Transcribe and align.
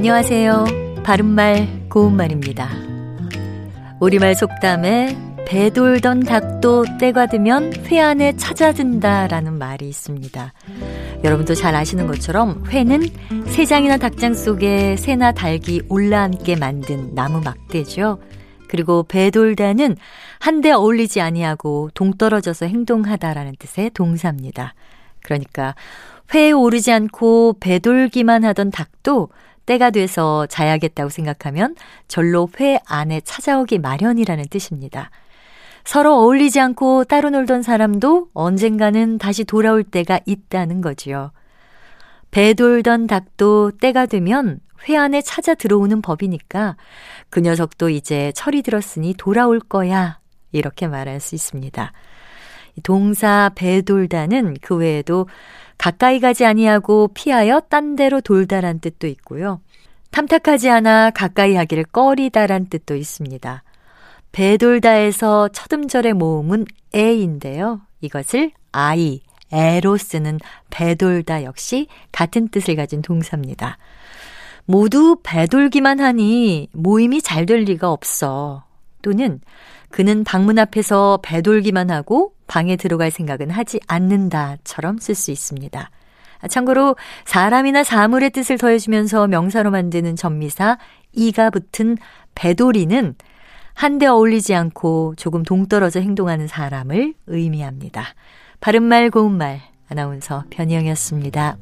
안녕하세요. 0.00 0.64
바른말 1.04 1.88
고운말입니다. 1.90 2.70
우리말 4.00 4.34
속담에 4.34 5.14
배 5.46 5.68
돌던 5.68 6.20
닭도 6.20 6.86
때가 6.98 7.26
되면 7.26 7.70
회 7.84 8.00
안에 8.00 8.34
찾아든다라는 8.36 9.58
말이 9.58 9.86
있습니다. 9.90 10.54
여러분도 11.22 11.54
잘 11.54 11.74
아시는 11.74 12.06
것처럼 12.06 12.64
회는 12.68 13.02
새장이나 13.48 13.98
닭장 13.98 14.32
속에 14.32 14.96
새나 14.96 15.32
닭이 15.32 15.82
올라앉게 15.90 16.56
만든 16.56 17.14
나무 17.14 17.42
막대죠. 17.42 18.20
그리고 18.68 19.02
배돌다는 19.02 19.98
한데 20.38 20.70
어울리지 20.70 21.20
아니하고 21.20 21.90
동떨어져서 21.92 22.64
행동하다라는 22.64 23.56
뜻의 23.58 23.90
동사입니다. 23.90 24.72
그러니까 25.22 25.74
회에 26.32 26.52
오르지 26.52 26.90
않고 26.90 27.56
배돌기만 27.60 28.44
하던 28.44 28.70
닭도 28.70 29.28
때가 29.70 29.90
돼서 29.90 30.46
자야겠다고 30.46 31.10
생각하면 31.10 31.76
절로 32.08 32.48
회 32.58 32.80
안에 32.86 33.20
찾아오기 33.20 33.78
마련이라는 33.78 34.46
뜻입니다. 34.50 35.10
서로 35.84 36.16
어울리지 36.16 36.58
않고 36.58 37.04
따로 37.04 37.30
놀던 37.30 37.62
사람도 37.62 38.30
언젠가는 38.34 39.18
다시 39.18 39.44
돌아올 39.44 39.84
때가 39.84 40.18
있다는 40.26 40.80
거지요. 40.80 41.30
배 42.32 42.52
돌던 42.54 43.06
닭도 43.06 43.72
때가 43.80 44.06
되면 44.06 44.58
회 44.88 44.96
안에 44.96 45.22
찾아 45.22 45.54
들어오는 45.54 46.02
법이니까 46.02 46.76
그 47.28 47.38
녀석도 47.38 47.90
이제 47.90 48.32
철이 48.34 48.62
들었으니 48.62 49.14
돌아올 49.16 49.60
거야. 49.60 50.18
이렇게 50.50 50.88
말할 50.88 51.20
수 51.20 51.36
있습니다. 51.36 51.92
동사 52.82 53.50
배 53.54 53.82
돌다는 53.82 54.56
그 54.60 54.76
외에도 54.76 55.26
가까이 55.78 56.20
가지 56.20 56.44
아니하고 56.44 57.08
피하여 57.14 57.60
딴 57.60 57.96
데로 57.96 58.20
돌다란 58.20 58.80
뜻도 58.80 59.06
있고요. 59.06 59.60
탐탁하지 60.10 60.68
않아 60.68 61.10
가까이 61.10 61.54
하기를 61.54 61.84
꺼리다란 61.84 62.66
뜻도 62.68 62.96
있습니다. 62.96 63.62
배돌다에서 64.32 65.48
첫 65.48 65.72
음절의 65.72 66.14
모음은 66.14 66.66
에인데요. 66.92 67.80
이것을 68.00 68.52
아이, 68.72 69.22
에로 69.52 69.96
쓰는 69.96 70.38
배돌다 70.70 71.44
역시 71.44 71.88
같은 72.12 72.48
뜻을 72.48 72.76
가진 72.76 73.02
동사입니다. 73.02 73.78
모두 74.66 75.16
배돌기만 75.22 76.00
하니 76.00 76.68
모임이 76.72 77.22
잘 77.22 77.46
될 77.46 77.60
리가 77.60 77.90
없어. 77.90 78.64
또는 79.02 79.40
그는 79.90 80.24
방문 80.24 80.58
앞에서 80.58 81.18
배돌기만 81.22 81.90
하고 81.90 82.32
방에 82.46 82.76
들어갈 82.76 83.10
생각은 83.10 83.50
하지 83.50 83.80
않는다처럼 83.86 84.98
쓸 84.98 85.14
수 85.14 85.30
있습니다. 85.30 85.90
참고로 86.48 86.96
사람이나 87.26 87.84
사물의 87.84 88.30
뜻을 88.30 88.56
더해주면서 88.56 89.26
명사로 89.26 89.70
만드는 89.70 90.16
전미사 90.16 90.78
이가 91.12 91.50
붙은 91.50 91.98
배돌이는 92.34 93.14
한데 93.74 94.06
어울리지 94.06 94.54
않고 94.54 95.14
조금 95.16 95.42
동떨어져 95.42 96.00
행동하는 96.00 96.46
사람을 96.46 97.14
의미합니다. 97.26 98.04
바른말 98.60 99.10
고운말 99.10 99.60
아나운서 99.88 100.44
변희영이었습니다. 100.50 101.56